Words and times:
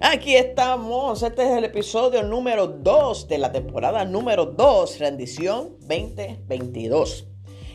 Aquí 0.00 0.36
estamos, 0.36 1.24
este 1.24 1.42
es 1.42 1.58
el 1.58 1.64
episodio 1.64 2.22
número 2.22 2.68
2 2.68 3.26
de 3.26 3.36
la 3.36 3.50
temporada 3.50 4.04
número 4.04 4.46
2, 4.46 5.00
rendición 5.00 5.76
2022. 5.80 7.26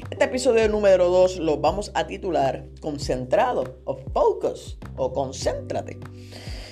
Este 0.10 0.24
episodio 0.24 0.70
número 0.70 1.10
2 1.10 1.40
lo 1.40 1.58
vamos 1.58 1.92
a 1.94 2.08
titular 2.08 2.66
Concentrado 2.80 3.82
o 3.84 3.98
Focus 3.98 4.80
o 4.96 5.12
Concéntrate. 5.12 6.00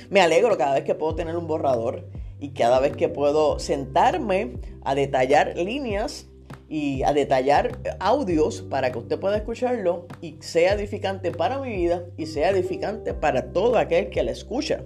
Me 0.09 0.21
alegro 0.21 0.57
cada 0.57 0.75
vez 0.75 0.85
que 0.85 0.95
puedo 0.95 1.15
tener 1.15 1.35
un 1.35 1.47
borrador 1.47 2.07
y 2.39 2.51
cada 2.51 2.79
vez 2.79 2.95
que 2.95 3.09
puedo 3.09 3.59
sentarme 3.59 4.53
a 4.85 4.95
detallar 4.95 5.57
líneas 5.57 6.27
y 6.69 7.03
a 7.03 7.11
detallar 7.11 7.77
audios 7.99 8.61
para 8.61 8.93
que 8.93 8.99
usted 8.99 9.19
pueda 9.19 9.35
escucharlo 9.35 10.07
y 10.21 10.37
sea 10.39 10.75
edificante 10.75 11.31
para 11.31 11.59
mi 11.59 11.75
vida 11.75 12.05
y 12.15 12.27
sea 12.27 12.51
edificante 12.51 13.13
para 13.13 13.51
todo 13.51 13.77
aquel 13.77 14.09
que 14.09 14.23
la 14.23 14.31
escucha. 14.31 14.85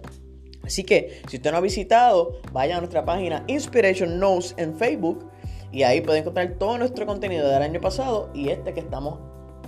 Así 0.66 0.84
que 0.84 1.22
si 1.30 1.38
usted 1.38 1.52
no 1.52 1.58
ha 1.58 1.62
visitado, 1.62 2.40
vaya 2.52 2.78
a 2.78 2.80
nuestra 2.80 3.06
página 3.06 3.44
Inspiration 3.48 4.20
Notes 4.20 4.56
en 4.58 4.76
Facebook 4.76 5.30
y 5.72 5.84
ahí 5.84 6.02
puede 6.02 6.20
encontrar 6.20 6.56
todo 6.58 6.78
nuestro 6.78 7.06
contenido 7.06 7.48
del 7.48 7.62
año 7.62 7.82
pasado 7.82 8.30
y 8.34 8.50
este 8.50 8.74
que 8.74 8.80
estamos 8.80 9.20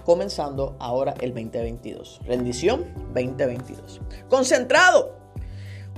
comenzando 0.05 0.75
ahora 0.79 1.13
el 1.19 1.33
2022. 1.33 2.21
Rendición 2.25 2.85
2022. 3.13 4.01
Concentrado. 4.29 5.15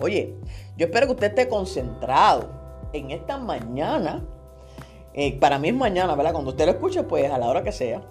Oye, 0.02 0.36
yo 0.78 0.88
espero 0.88 1.08
que 1.08 1.14
usted 1.14 1.28
esté 1.28 1.48
concentrado 1.48 2.50
en 2.94 3.12
esta 3.12 3.38
mañana 3.38 4.24
eh, 5.14 5.38
para 5.40 5.60
mí 5.60 5.70
es 5.70 5.76
mañana, 5.76 6.16
¿verdad? 6.16 6.34
Cuando 6.34 6.52
usted 6.52 6.66
lo 6.66 6.72
escuche, 6.72 7.04
pues 7.04 7.30
a 7.32 7.38
la 7.38 7.48
hora 7.48 7.64
que 7.64 7.72
sea. 7.72 8.02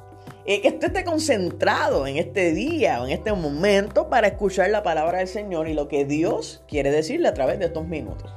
Eh, 0.51 0.63
que 0.63 0.87
esté 0.87 1.05
concentrado 1.05 2.07
en 2.07 2.17
este 2.17 2.53
día 2.53 3.03
o 3.03 3.05
en 3.05 3.13
este 3.13 3.35
momento 3.35 4.09
para 4.09 4.29
escuchar 4.29 4.71
la 4.71 4.83
palabra 4.83 5.19
del 5.19 5.29
Señor 5.29 5.69
y 5.69 5.75
lo 5.75 5.89
que 5.89 6.07
Dios 6.07 6.65
quiere 6.67 6.91
decirle 6.91 7.29
a 7.29 7.35
través 7.35 7.59
de 7.59 7.67
estos 7.67 7.87
minutos. 7.87 8.33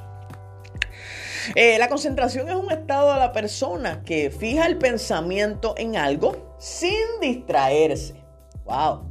Eh, 1.56 1.80
la 1.80 1.88
concentración 1.88 2.50
es 2.50 2.56
un 2.56 2.70
estado 2.70 3.14
de 3.14 3.20
la 3.20 3.32
persona 3.32 4.04
que 4.04 4.30
fija 4.30 4.66
el 4.66 4.78
pensamiento 4.78 5.74
en 5.78 5.96
algo 5.96 6.54
sin 6.60 6.92
distraerse. 7.22 8.16
¡Wow! 8.66 9.06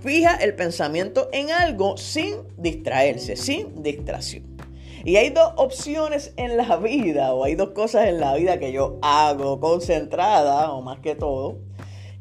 Fija 0.00 0.36
el 0.36 0.54
pensamiento 0.54 1.28
en 1.34 1.50
algo 1.50 1.98
sin 1.98 2.36
distraerse, 2.56 3.36
sin 3.36 3.82
distracción. 3.82 4.56
Y 5.04 5.16
hay 5.16 5.28
dos 5.28 5.52
opciones 5.56 6.32
en 6.36 6.56
la 6.56 6.78
vida, 6.78 7.34
o 7.34 7.44
hay 7.44 7.56
dos 7.56 7.70
cosas 7.70 8.06
en 8.06 8.20
la 8.20 8.34
vida 8.36 8.58
que 8.58 8.72
yo 8.72 8.98
hago 9.02 9.60
concentrada, 9.60 10.72
o 10.72 10.80
más 10.80 11.00
que 11.00 11.14
todo, 11.14 11.58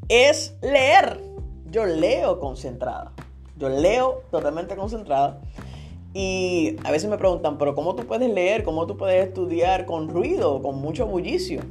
es 0.10 0.58
leer. 0.62 1.22
Yo 1.70 1.86
leo 1.86 2.40
concentrada. 2.40 3.14
Yo 3.58 3.70
leo 3.70 4.24
totalmente 4.32 4.76
concentrada. 4.76 5.40
Y 6.14 6.76
a 6.84 6.92
veces 6.92 7.10
me 7.10 7.18
preguntan, 7.18 7.60
pero 7.60 7.76
¿cómo 7.76 7.96
tú 7.96 8.06
puedes 8.08 8.30
leer? 8.30 8.64
¿Cómo 8.64 8.88
tú 8.88 8.98
puedes 8.98 9.28
estudiar 9.28 9.86
con 9.86 10.10
ruido, 10.10 10.62
con 10.62 10.82
mucho 10.82 11.06
bullicio? 11.06 11.62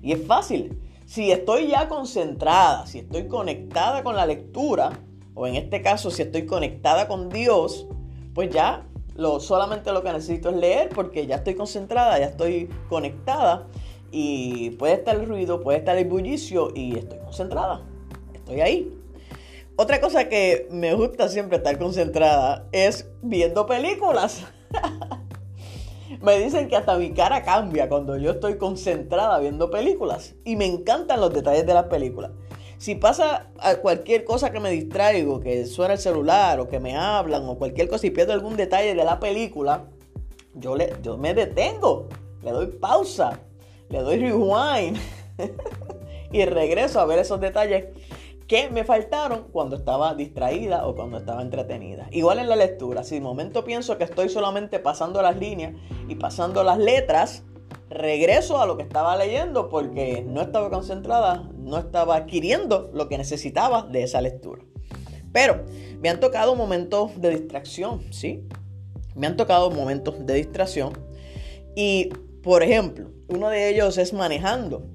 Y 0.00 0.12
es 0.12 0.24
fácil. 0.24 0.78
Si 1.04 1.32
estoy 1.32 1.66
ya 1.66 1.88
concentrada, 1.88 2.86
si 2.86 3.00
estoy 3.00 3.26
conectada 3.26 4.04
con 4.04 4.14
la 4.14 4.24
lectura, 4.24 4.92
o 5.34 5.46
en 5.46 5.56
este 5.56 5.82
caso 5.82 6.10
si 6.10 6.22
estoy 6.22 6.46
conectada 6.46 7.08
con 7.08 7.28
Dios, 7.28 7.86
pues 8.34 8.50
ya 8.50 8.86
lo, 9.16 9.40
solamente 9.40 9.92
lo 9.92 10.02
que 10.02 10.12
necesito 10.12 10.50
es 10.50 10.56
leer 10.56 10.88
porque 10.90 11.26
ya 11.26 11.36
estoy 11.36 11.54
concentrada, 11.54 12.18
ya 12.18 12.26
estoy 12.26 12.68
conectada 12.88 13.66
y 14.12 14.70
puede 14.72 14.94
estar 14.94 15.16
el 15.16 15.26
ruido, 15.26 15.60
puede 15.62 15.78
estar 15.78 15.96
el 15.96 16.04
bullicio 16.04 16.70
y 16.74 16.98
estoy 16.98 17.18
concentrada. 17.18 17.82
Estoy 18.34 18.60
ahí. 18.60 18.98
Otra 19.76 20.00
cosa 20.00 20.28
que 20.28 20.68
me 20.70 20.94
gusta 20.94 21.28
siempre 21.28 21.56
estar 21.56 21.78
concentrada 21.78 22.68
es 22.72 23.10
viendo 23.22 23.66
películas. 23.66 24.44
me 26.22 26.38
dicen 26.38 26.68
que 26.68 26.76
hasta 26.76 26.98
mi 26.98 27.12
cara 27.12 27.42
cambia 27.42 27.88
cuando 27.88 28.18
yo 28.18 28.32
estoy 28.32 28.58
concentrada 28.58 29.38
viendo 29.38 29.70
películas 29.70 30.34
y 30.44 30.56
me 30.56 30.66
encantan 30.66 31.20
los 31.20 31.32
detalles 31.32 31.66
de 31.66 31.72
las 31.72 31.84
películas. 31.84 32.32
Si 32.76 32.96
pasa 32.96 33.50
cualquier 33.80 34.24
cosa 34.24 34.50
que 34.50 34.60
me 34.60 34.70
distraigo, 34.70 35.40
que 35.40 35.66
suena 35.66 35.94
el 35.94 36.00
celular 36.00 36.60
o 36.60 36.68
que 36.68 36.80
me 36.80 36.96
hablan 36.96 37.48
o 37.48 37.56
cualquier 37.56 37.88
cosa 37.88 38.06
y 38.06 38.10
pierdo 38.10 38.32
algún 38.34 38.56
detalle 38.56 38.94
de 38.94 39.04
la 39.04 39.20
película, 39.20 39.86
yo, 40.54 40.76
le, 40.76 40.92
yo 41.02 41.16
me 41.16 41.32
detengo, 41.32 42.08
le 42.42 42.50
doy 42.50 42.66
pausa, 42.66 43.40
le 43.92 43.98
doy 44.00 44.18
rewind 44.18 44.96
y 46.32 46.44
regreso 46.46 46.98
a 46.98 47.04
ver 47.04 47.18
esos 47.18 47.40
detalles 47.40 47.88
que 48.48 48.70
me 48.70 48.84
faltaron 48.84 49.48
cuando 49.52 49.76
estaba 49.76 50.14
distraída 50.14 50.86
o 50.86 50.94
cuando 50.94 51.18
estaba 51.18 51.42
entretenida. 51.42 52.08
Igual 52.10 52.38
en 52.38 52.48
la 52.48 52.56
lectura, 52.56 53.04
si 53.04 53.16
de 53.16 53.20
momento 53.20 53.64
pienso 53.64 53.98
que 53.98 54.04
estoy 54.04 54.30
solamente 54.30 54.78
pasando 54.78 55.20
las 55.20 55.36
líneas 55.36 55.74
y 56.08 56.14
pasando 56.14 56.64
las 56.64 56.78
letras, 56.78 57.44
regreso 57.90 58.60
a 58.60 58.66
lo 58.66 58.78
que 58.78 58.82
estaba 58.82 59.14
leyendo 59.16 59.68
porque 59.68 60.24
no 60.26 60.40
estaba 60.40 60.70
concentrada, 60.70 61.48
no 61.54 61.76
estaba 61.78 62.16
adquiriendo 62.16 62.90
lo 62.94 63.08
que 63.08 63.18
necesitaba 63.18 63.82
de 63.82 64.04
esa 64.04 64.22
lectura. 64.22 64.62
Pero 65.32 65.64
me 66.00 66.08
han 66.08 66.18
tocado 66.18 66.54
momentos 66.54 67.20
de 67.20 67.30
distracción, 67.30 68.10
¿sí? 68.10 68.42
Me 69.14 69.26
han 69.26 69.36
tocado 69.36 69.70
momentos 69.70 70.26
de 70.26 70.34
distracción. 70.34 70.92
Y, 71.76 72.10
por 72.42 72.62
ejemplo, 72.62 73.10
uno 73.28 73.48
de 73.48 73.68
ellos 73.68 73.98
es 73.98 74.12
manejando. 74.12 74.86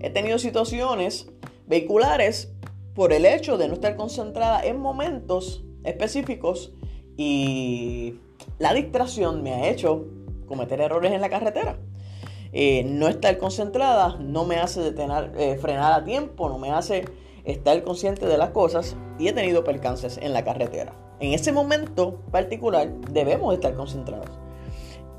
He 0.00 0.10
tenido 0.10 0.38
situaciones 0.38 1.26
vehiculares 1.66 2.52
por 2.94 3.12
el 3.12 3.26
hecho 3.26 3.58
de 3.58 3.68
no 3.68 3.74
estar 3.74 3.96
concentrada 3.96 4.62
en 4.64 4.78
momentos 4.78 5.64
específicos 5.82 6.72
y 7.16 8.14
la 8.58 8.72
distracción 8.74 9.42
me 9.42 9.54
ha 9.54 9.68
hecho 9.68 10.06
cometer 10.46 10.80
errores 10.80 11.12
en 11.12 11.20
la 11.20 11.30
carretera. 11.30 11.78
Eh, 12.52 12.84
no 12.84 13.08
estar 13.08 13.36
concentrada 13.38 14.16
no 14.20 14.44
me 14.44 14.56
hace 14.56 14.80
detener, 14.80 15.32
eh, 15.36 15.56
frenar 15.60 15.92
a 15.92 16.04
tiempo, 16.04 16.48
no 16.48 16.58
me 16.58 16.70
hace 16.70 17.04
estar 17.44 17.82
consciente 17.82 18.26
de 18.26 18.38
las 18.38 18.50
cosas 18.50 18.96
y 19.18 19.26
he 19.26 19.32
tenido 19.32 19.64
percances 19.64 20.18
en 20.18 20.32
la 20.32 20.44
carretera. 20.44 20.94
En 21.18 21.32
ese 21.32 21.50
momento 21.50 22.20
particular 22.30 22.92
debemos 23.10 23.52
estar 23.54 23.74
concentrados. 23.74 24.43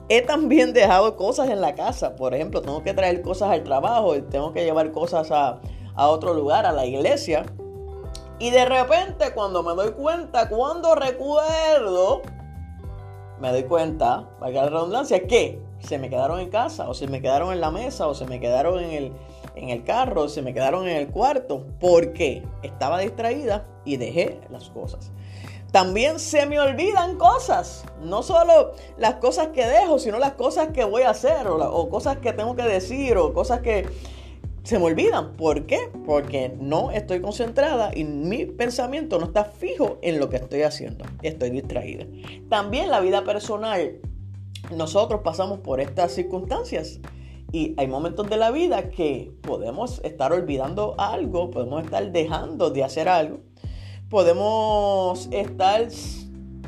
He 0.07 0.21
también 0.21 0.73
dejado 0.73 1.17
cosas 1.17 1.49
en 1.49 1.61
la 1.61 1.73
casa, 1.73 2.16
por 2.16 2.35
ejemplo, 2.35 2.61
tengo 2.61 2.83
que 2.83 2.93
traer 2.93 3.21
cosas 3.21 3.49
al 3.49 3.63
trabajo, 3.63 4.13
tengo 4.23 4.53
que 4.53 4.63
llevar 4.63 4.91
cosas 4.91 5.31
a, 5.31 5.59
a 5.95 6.07
otro 6.07 6.33
lugar, 6.33 6.66
a 6.66 6.71
la 6.71 6.85
iglesia. 6.85 7.45
Y 8.38 8.51
de 8.51 8.66
repente 8.66 9.33
cuando 9.33 9.63
me 9.63 9.73
doy 9.73 9.93
cuenta, 9.93 10.47
cuando 10.49 10.93
recuerdo, 10.93 12.21
me 13.39 13.51
doy 13.51 13.63
cuenta, 13.63 14.29
valga 14.39 14.63
la 14.66 14.69
redundancia, 14.69 15.25
que 15.25 15.61
se 15.79 15.97
me 15.97 16.09
quedaron 16.09 16.39
en 16.39 16.49
casa, 16.49 16.89
o 16.89 16.93
se 16.93 17.07
me 17.07 17.22
quedaron 17.22 17.51
en 17.51 17.61
la 17.61 17.72
mesa, 17.72 18.07
o 18.07 18.13
se 18.13 18.25
me 18.25 18.39
quedaron 18.39 18.79
en 18.79 18.91
el, 18.91 19.13
en 19.55 19.69
el 19.69 19.83
carro, 19.83 20.23
o 20.23 20.29
se 20.29 20.41
me 20.41 20.53
quedaron 20.53 20.87
en 20.87 20.97
el 20.97 21.07
cuarto, 21.09 21.66
porque 21.79 22.43
estaba 22.63 22.99
distraída 22.99 23.66
y 23.85 23.97
dejé 23.97 24.39
las 24.49 24.69
cosas. 24.69 25.11
También 25.75 26.19
se 26.19 26.46
me 26.46 26.58
olvidan 26.58 27.18
cosas, 27.18 27.84
no 28.02 28.24
solo 28.24 28.72
las 28.97 29.16
cosas 29.16 29.50
que 29.50 29.68
dejo, 29.68 30.00
sino 30.00 30.19
las 30.19 30.36
cosas 30.36 30.69
que 30.69 30.86
voy 30.86 31.02
a 31.02 31.09
hacer, 31.09 31.47
o, 31.47 31.90
cosas 31.90 32.16
que 32.19 32.31
tengo 32.31 32.56
que 32.56 32.63
decir, 32.63 33.18
o 33.18 33.34
cosas 33.34 33.59
que 33.59 33.85
se 34.64 34.80
me 34.80 34.85
olvidan. 34.85 35.34
¿Por 35.34 35.66
qué? 35.66 35.90
Porque 36.06 36.56
no 36.58 36.91
estoy 36.91 37.19
concentrada 37.19 37.91
y 37.94 38.06
mi 38.06 38.46
pensamiento 38.46 39.19
no 39.19 39.25
está 39.25 39.44
fijo 39.44 39.97
en 40.02 40.18
lo 40.18 40.30
que 40.30 40.38
estoy 40.38 40.62
haciendo. 40.62 41.03
Estoy 41.24 41.50
distraída. 41.50 42.06
También 42.47 42.90
la 42.90 43.02
vida 43.02 43.25
personal 43.25 44.00
nosotros 44.74 45.24
pasamos 45.25 45.59
por 45.59 45.81
estas 45.81 46.14
circunstancias 46.14 47.02
y 47.52 47.74
hay 47.75 47.88
momentos 47.88 48.30
de 48.30 48.38
la 48.38 48.50
vida 48.50 48.90
que 48.91 49.34
podemos 49.41 50.00
estar 50.06 50.31
olvidando 50.31 50.96
algo, 50.97 51.52
podemos 51.52 51.84
estar 51.84 52.12
dejando 52.14 52.69
de 52.69 52.85
hacer 52.85 53.09
algo, 53.09 53.40
podemos 54.09 55.28
estar 55.31 55.87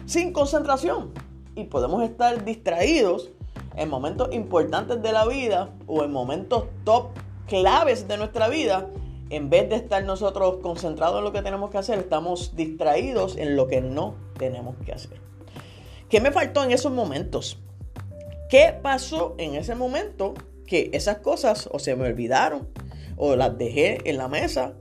sin 0.06 0.34
concentración 0.34 1.12
y 1.56 1.66
podemos 1.66 2.04
estar 2.04 2.44
distraídos 2.46 3.32
en 3.76 3.90
momentos 3.90 4.30
importantes 4.34 5.02
de 5.02 5.12
la 5.12 5.26
vida 5.28 5.70
o 5.86 6.04
en 6.04 6.12
momentos 6.12 6.66
top 6.84 7.10
claves 7.48 8.08
de 8.08 8.18
nuestra 8.18 8.50
vida. 8.50 8.90
En 9.30 9.50
vez 9.50 9.70
de 9.70 9.76
estar 9.76 10.04
nosotros 10.04 10.58
concentrados 10.62 11.18
en 11.18 11.26
lo 11.26 11.34
que 11.34 11.42
tenemos 11.42 11.70
que 11.70 11.78
hacer, 11.78 12.00
estamos 12.00 12.56
distraídos 12.56 13.36
en 13.36 13.56
lo 13.56 13.68
que 13.68 13.82
no 13.82 14.16
tenemos 14.38 14.76
que 14.86 14.94
hacer. 14.94 15.20
¿Qué 16.10 16.22
me 16.22 16.32
faltó 16.32 16.64
en 16.64 16.72
esos 16.72 16.94
momentos? 16.94 17.60
¿Qué 18.50 18.74
pasó 18.82 19.36
en 19.38 19.56
ese 19.56 19.76
momento? 19.76 20.34
Que 20.66 20.90
esas 20.94 21.18
cosas 21.18 21.68
o 21.72 21.80
se 21.80 21.96
me 21.98 22.08
olvidaron, 22.08 22.70
o 23.18 23.36
las 23.36 23.58
dejé 23.58 24.10
en 24.10 24.18
la 24.18 24.30
mesa, 24.30 24.74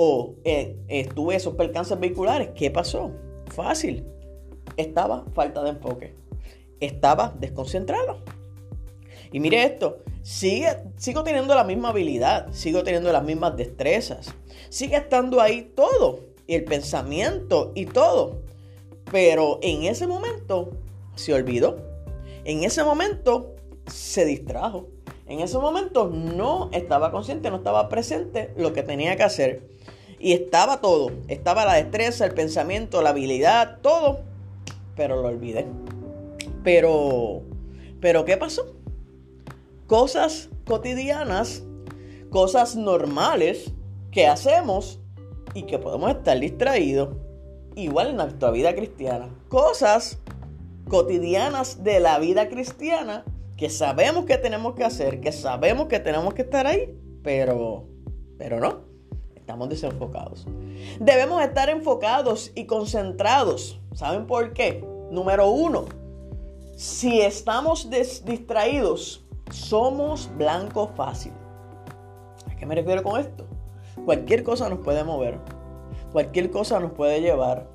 o 0.00 0.36
eh, 0.44 0.76
estuve 0.86 1.34
esos 1.34 1.56
percances 1.56 1.98
vehiculares. 1.98 2.50
¿Qué 2.54 2.70
pasó? 2.70 3.10
Fácil. 3.46 4.06
Estaba 4.76 5.24
falta 5.34 5.60
de 5.64 5.70
enfoque. 5.70 6.14
Estaba 6.78 7.34
desconcentrado. 7.40 8.22
Y 9.32 9.40
mire 9.40 9.64
esto, 9.64 9.98
sigue, 10.22 10.68
sigo 10.96 11.24
teniendo 11.24 11.52
la 11.56 11.64
misma 11.64 11.88
habilidad, 11.88 12.46
sigo 12.52 12.84
teniendo 12.84 13.12
las 13.12 13.24
mismas 13.24 13.56
destrezas, 13.56 14.32
sigue 14.68 14.94
estando 14.94 15.40
ahí 15.40 15.72
todo, 15.74 16.20
el 16.46 16.64
pensamiento 16.64 17.72
y 17.74 17.86
todo. 17.86 18.42
Pero 19.10 19.58
en 19.62 19.82
ese 19.82 20.06
momento 20.06 20.70
se 21.16 21.34
olvidó. 21.34 21.76
En 22.44 22.62
ese 22.62 22.84
momento 22.84 23.56
se 23.88 24.24
distrajo. 24.24 24.86
En 25.28 25.40
ese 25.40 25.58
momento 25.58 26.08
no 26.08 26.70
estaba 26.72 27.10
consciente, 27.10 27.50
no 27.50 27.56
estaba 27.56 27.90
presente 27.90 28.50
lo 28.56 28.72
que 28.72 28.82
tenía 28.82 29.14
que 29.16 29.24
hacer. 29.24 29.68
Y 30.18 30.32
estaba 30.32 30.80
todo. 30.80 31.10
Estaba 31.28 31.66
la 31.66 31.74
destreza, 31.74 32.24
el 32.24 32.32
pensamiento, 32.32 33.02
la 33.02 33.10
habilidad, 33.10 33.78
todo. 33.82 34.20
Pero 34.96 35.20
lo 35.20 35.28
olvidé. 35.28 35.66
Pero, 36.64 37.42
pero 38.00 38.24
¿qué 38.24 38.38
pasó? 38.38 38.74
Cosas 39.86 40.48
cotidianas, 40.66 41.62
cosas 42.30 42.74
normales 42.74 43.72
que 44.10 44.26
hacemos 44.26 44.98
y 45.52 45.64
que 45.64 45.78
podemos 45.78 46.10
estar 46.10 46.40
distraídos. 46.40 47.10
Igual 47.76 48.08
en 48.08 48.16
nuestra 48.16 48.50
vida 48.50 48.74
cristiana. 48.74 49.28
Cosas 49.48 50.18
cotidianas 50.88 51.84
de 51.84 52.00
la 52.00 52.18
vida 52.18 52.48
cristiana 52.48 53.24
que 53.58 53.68
sabemos 53.68 54.24
que 54.24 54.38
tenemos 54.38 54.74
que 54.74 54.84
hacer, 54.84 55.20
que 55.20 55.32
sabemos 55.32 55.88
que 55.88 55.98
tenemos 55.98 56.32
que 56.32 56.42
estar 56.42 56.64
ahí, 56.68 56.96
pero, 57.24 57.86
pero 58.38 58.60
no, 58.60 58.82
estamos 59.34 59.68
desenfocados. 59.68 60.46
Debemos 61.00 61.42
estar 61.42 61.68
enfocados 61.68 62.52
y 62.54 62.66
concentrados. 62.66 63.80
¿Saben 63.94 64.28
por 64.28 64.52
qué? 64.52 64.86
Número 65.10 65.50
uno, 65.50 65.86
si 66.76 67.20
estamos 67.20 67.90
distraídos, 67.90 69.26
somos 69.50 70.30
blanco 70.36 70.92
fácil. 70.94 71.32
¿A 72.48 72.54
qué 72.54 72.64
me 72.64 72.76
refiero 72.76 73.02
con 73.02 73.20
esto? 73.20 73.44
Cualquier 74.04 74.44
cosa 74.44 74.68
nos 74.68 74.78
puede 74.78 75.02
mover, 75.02 75.40
cualquier 76.12 76.52
cosa 76.52 76.78
nos 76.78 76.92
puede 76.92 77.20
llevar, 77.20 77.66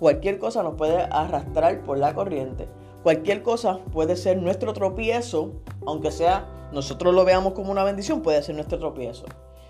cualquier 0.00 0.40
cosa 0.40 0.64
nos 0.64 0.74
puede 0.74 1.00
arrastrar 1.12 1.84
por 1.84 1.96
la 1.96 2.12
corriente, 2.12 2.68
cualquier 3.02 3.42
cosa 3.42 3.78
puede 3.92 4.16
ser 4.16 4.38
nuestro 4.38 4.72
tropiezo, 4.72 5.52
aunque 5.86 6.10
sea 6.10 6.46
nosotros 6.72 7.14
lo 7.14 7.24
veamos 7.24 7.54
como 7.54 7.72
una 7.72 7.84
bendición, 7.84 8.20
puede 8.20 8.42
ser 8.42 8.54
nuestro 8.54 8.78
tropiezo. 8.78 9.24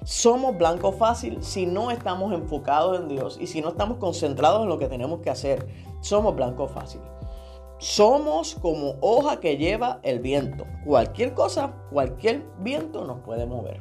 Somos 0.05 0.57
blanco 0.57 0.93
fácil 0.93 1.43
si 1.43 1.67
no 1.67 1.91
estamos 1.91 2.33
enfocados 2.33 2.99
en 2.99 3.09
Dios 3.09 3.39
y 3.41 3.47
si 3.47 3.61
no 3.61 3.69
estamos 3.69 3.99
concentrados 3.99 4.63
en 4.63 4.69
lo 4.69 4.79
que 4.79 4.89
tenemos 4.89 5.21
que 5.21 5.31
hacer. 5.31 5.67
Somos 6.01 6.35
blanco 6.35 6.67
fácil. 6.67 7.01
Somos 7.79 8.57
como 8.57 8.97
hoja 9.01 9.39
que 9.39 9.57
lleva 9.57 10.01
el 10.03 10.19
viento. 10.19 10.67
Cualquier 10.85 11.35
cosa, 11.35 11.73
cualquier 11.93 12.45
viento 12.59 13.05
nos 13.05 13.21
puede 13.21 13.47
mover. 13.47 13.81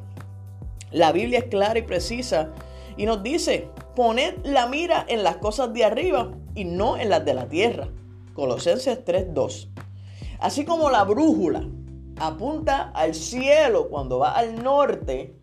La 0.92 1.10
Biblia 1.10 1.40
es 1.40 1.44
clara 1.46 1.78
y 1.78 1.82
precisa 1.82 2.50
y 2.96 3.06
nos 3.06 3.22
dice, 3.22 3.68
poned 3.96 4.34
la 4.44 4.66
mira 4.66 5.04
en 5.08 5.24
las 5.24 5.38
cosas 5.38 5.72
de 5.72 5.84
arriba 5.84 6.30
y 6.54 6.64
no 6.64 6.96
en 6.96 7.08
las 7.08 7.24
de 7.24 7.34
la 7.34 7.48
tierra. 7.48 7.88
Colosenses 8.38 9.04
3:2. 9.04 9.68
Así 10.38 10.64
como 10.64 10.90
la 10.90 11.02
brújula 11.02 11.66
apunta 12.20 12.92
al 12.94 13.14
cielo 13.14 13.88
cuando 13.88 14.20
va 14.20 14.30
al 14.30 14.62
norte, 14.62 15.34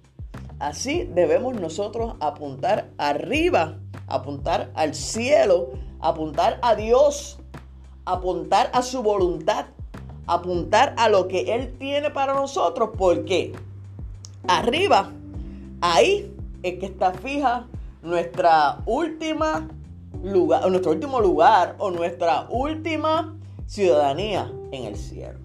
así 0.59 1.03
debemos 1.03 1.59
nosotros 1.59 2.15
apuntar 2.21 2.91
arriba, 2.97 3.79
apuntar 4.07 4.71
al 4.75 4.95
cielo, 4.95 5.73
apuntar 5.99 6.57
a 6.61 6.75
Dios 6.75 7.39
apuntar 8.05 8.69
a 8.73 8.81
su 8.81 9.01
voluntad, 9.01 9.65
apuntar 10.27 10.93
a 10.97 11.09
lo 11.09 11.27
que 11.27 11.55
Él 11.55 11.75
tiene 11.77 12.11
para 12.11 12.33
nosotros, 12.33 12.91
porque 12.97 13.53
arriba, 14.47 15.11
ahí 15.81 16.31
es 16.63 16.79
que 16.79 16.85
está 16.85 17.13
fija 17.13 17.67
nuestra 18.01 18.79
última 18.85 19.67
lugar, 20.31 20.69
nuestro 20.69 20.91
último 20.91 21.19
lugar 21.19 21.75
o 21.79 21.91
nuestra 21.91 22.47
última 22.49 23.37
ciudadanía 23.67 24.51
en 24.71 24.85
el 24.85 24.95
cielo. 24.95 25.39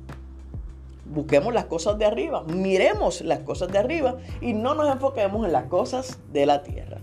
Busquemos 1.04 1.52
las 1.52 1.64
cosas 1.64 1.98
de 1.98 2.04
arriba, 2.04 2.44
miremos 2.44 3.20
las 3.22 3.40
cosas 3.40 3.70
de 3.72 3.78
arriba 3.78 4.18
y 4.40 4.52
no 4.52 4.74
nos 4.74 4.90
enfoquemos 4.90 5.44
en 5.44 5.52
las 5.52 5.64
cosas 5.64 6.18
de 6.32 6.46
la 6.46 6.62
tierra. 6.62 6.98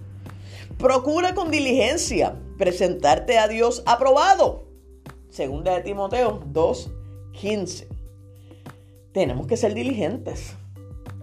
Procura 0.77 1.33
con 1.33 1.51
diligencia 1.51 2.35
presentarte 2.57 3.37
a 3.37 3.47
Dios 3.47 3.83
aprobado 3.85 4.67
Segunda 5.29 5.75
de 5.75 5.81
Timoteo 5.81 6.41
2.15. 6.51 7.85
Tenemos 9.11 9.45
que 9.45 9.55
ser 9.57 9.73
diligentes. 9.73 10.55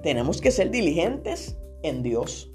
Tenemos 0.03 0.41
que 0.41 0.53
ser 0.53 0.71
diligentes 0.71 1.57
en 1.83 2.03
Dios. 2.03 2.51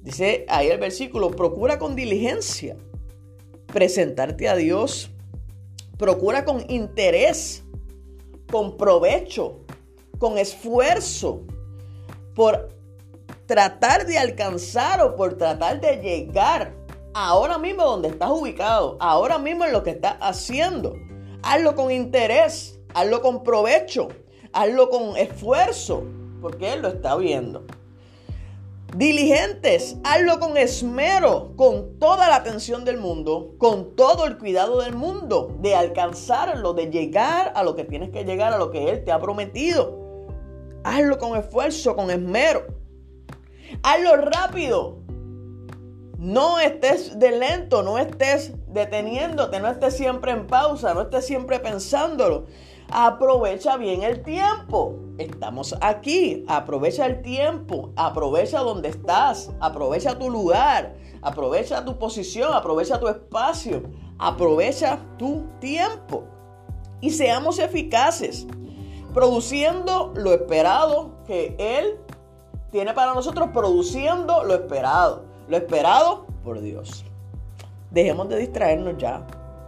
Dice 0.00 0.46
ahí 0.48 0.68
el 0.68 0.78
versículo, 0.78 1.32
procura 1.32 1.78
con 1.78 1.96
diligencia 1.96 2.76
presentarte 3.72 4.48
a 4.48 4.56
Dios. 4.56 5.10
Procura 5.98 6.44
con 6.44 6.64
interés, 6.70 7.64
con 8.50 8.76
provecho, 8.76 9.60
con 10.18 10.38
esfuerzo, 10.38 11.42
por 12.34 12.68
tratar 13.46 14.06
de 14.06 14.18
alcanzar 14.18 15.00
o 15.02 15.16
por 15.16 15.36
tratar 15.36 15.80
de 15.80 15.96
llegar 15.96 16.72
ahora 17.14 17.58
mismo 17.58 17.84
donde 17.84 18.08
estás 18.08 18.30
ubicado, 18.30 18.96
ahora 19.00 19.38
mismo 19.38 19.64
en 19.64 19.72
lo 19.72 19.82
que 19.82 19.90
estás 19.90 20.16
haciendo. 20.20 20.94
Hazlo 21.42 21.74
con 21.74 21.90
interés, 21.90 22.78
hazlo 22.94 23.20
con 23.22 23.42
provecho, 23.42 24.08
hazlo 24.52 24.90
con 24.90 25.16
esfuerzo, 25.16 26.04
porque 26.40 26.72
Él 26.72 26.82
lo 26.82 26.88
está 26.88 27.16
viendo. 27.16 27.64
Diligentes, 28.96 29.96
hazlo 30.02 30.40
con 30.40 30.56
esmero, 30.56 31.54
con 31.56 31.98
toda 32.00 32.28
la 32.28 32.36
atención 32.36 32.84
del 32.84 32.98
mundo, 32.98 33.54
con 33.58 33.94
todo 33.94 34.26
el 34.26 34.36
cuidado 34.36 34.80
del 34.82 34.94
mundo, 34.94 35.56
de 35.60 35.76
alcanzarlo, 35.76 36.74
de 36.74 36.90
llegar 36.90 37.52
a 37.54 37.62
lo 37.62 37.76
que 37.76 37.84
tienes 37.84 38.10
que 38.10 38.24
llegar, 38.24 38.52
a 38.52 38.58
lo 38.58 38.72
que 38.72 38.90
Él 38.90 39.04
te 39.04 39.12
ha 39.12 39.20
prometido. 39.20 40.26
Hazlo 40.82 41.18
con 41.18 41.38
esfuerzo, 41.38 41.94
con 41.94 42.10
esmero. 42.10 42.66
Hazlo 43.84 44.16
rápido, 44.16 44.98
no 46.18 46.58
estés 46.58 47.18
de 47.18 47.30
lento, 47.30 47.84
no 47.84 47.96
estés 47.96 48.52
deteniéndote, 48.66 49.60
no 49.60 49.68
estés 49.68 49.96
siempre 49.96 50.32
en 50.32 50.48
pausa, 50.48 50.94
no 50.94 51.02
estés 51.02 51.26
siempre 51.26 51.60
pensándolo. 51.60 52.46
Aprovecha 52.92 53.76
bien 53.76 54.02
el 54.02 54.22
tiempo. 54.22 54.96
Estamos 55.18 55.76
aquí. 55.80 56.44
Aprovecha 56.48 57.06
el 57.06 57.22
tiempo. 57.22 57.90
Aprovecha 57.96 58.60
donde 58.60 58.88
estás. 58.88 59.50
Aprovecha 59.60 60.18
tu 60.18 60.30
lugar. 60.30 60.94
Aprovecha 61.22 61.84
tu 61.84 61.98
posición. 61.98 62.52
Aprovecha 62.52 62.98
tu 62.98 63.08
espacio. 63.08 63.82
Aprovecha 64.18 64.98
tu 65.18 65.46
tiempo. 65.60 66.24
Y 67.00 67.10
seamos 67.10 67.58
eficaces. 67.58 68.46
Produciendo 69.14 70.12
lo 70.14 70.32
esperado 70.32 71.22
que 71.26 71.54
Él 71.58 71.98
tiene 72.70 72.92
para 72.92 73.14
nosotros. 73.14 73.50
Produciendo 73.52 74.44
lo 74.44 74.54
esperado 74.54 75.30
lo 75.50 75.56
esperado 75.56 76.26
por 76.44 76.60
Dios. 76.60 77.04
Dejemos 77.90 78.28
de 78.28 78.38
distraernos 78.38 78.96
ya. 78.98 79.26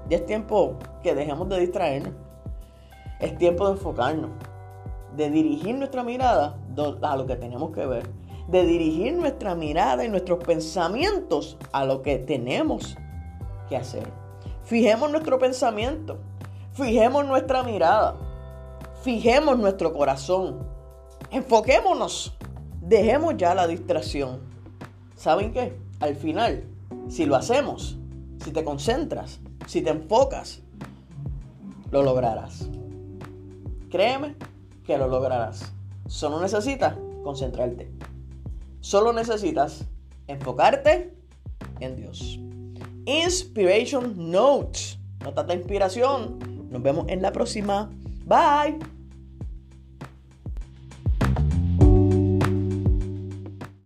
Ya 0.09 0.19
es 0.19 0.27
tiempo 0.27 0.79
que 1.03 1.13
dejemos 1.13 1.49
de 1.49 1.59
distraernos. 1.59 2.15
Es 3.23 3.39
tiempo 3.39 3.67
de 3.67 3.73
enfocarnos, 3.73 4.31
de 5.17 5.31
dirigir 5.31 5.75
nuestra 5.77 6.03
mirada 6.03 6.59
a 7.03 7.17
lo 7.17 7.27
que 7.27 7.37
tenemos 7.37 7.71
que 7.71 7.87
ver, 7.87 8.07
de 8.49 8.67
dirigir 8.67 9.15
nuestra 9.15 9.55
mirada 9.55 10.05
y 10.05 10.11
nuestros 10.11 10.45
pensamientos 10.45 11.57
a 11.73 11.87
lo 11.87 12.03
que 12.03 12.19
tenemos 12.19 12.99
que 13.71 13.79
hacer. 13.79 14.13
Fijemos 14.65 15.11
nuestro 15.11 15.39
pensamiento, 15.39 16.19
fijemos 16.73 17.25
nuestra 17.25 17.63
mirada, 17.63 18.17
fijemos 19.03 19.59
nuestro 19.59 19.95
corazón, 19.95 20.67
enfoquémonos, 21.31 22.37
dejemos 22.83 23.39
ya 23.39 23.55
la 23.55 23.67
distracción 23.67 24.53
¿saben 25.23 25.53
qué? 25.53 25.79
Al 26.01 26.17
final, 26.17 26.65
si 27.09 27.27
lo 27.27 27.37
hacemos, 27.37 27.97
si 28.43 28.51
te 28.51 28.65
concentras, 28.65 29.39
si 29.69 29.81
te 29.81 29.91
enfocas, 29.91 30.63
lo 31.93 32.03
lograrás. 32.03 32.69
Créeme 33.93 34.37
que 34.87 34.97
lo 34.97 35.07
lograrás. 35.07 35.71
Solo 36.07 36.41
necesitas 36.41 36.97
concentrarte. 37.23 37.93
Solo 38.81 39.13
necesitas 39.13 39.85
enfocarte 40.29 41.15
en 41.79 41.97
Dios. 41.97 42.41
Inspiration 43.05 44.31
Notes. 44.31 44.99
Nota 45.23 45.43
de 45.43 45.57
inspiración. 45.57 46.39
Nos 46.71 46.83
vemos 46.83 47.05
en 47.09 47.21
la 47.21 47.33
próxima. 47.33 47.91
Bye. 48.25 48.79